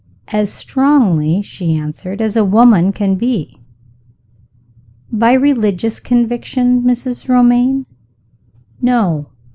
"As 0.29 0.51
strongly," 0.51 1.43
she 1.43 1.75
answered, 1.75 2.21
"as 2.21 2.35
a 2.35 2.43
woman 2.43 2.91
can 2.91 3.13
be." 3.17 3.59
"By 5.11 5.33
religious 5.33 5.99
conviction, 5.99 6.81
Mrs. 6.81 7.29
Romayne?" 7.29 7.85
"No. 8.81 9.27